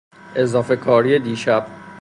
اضافه 0.35 0.75
کاری 0.75 1.19
دیشب. 1.19 1.67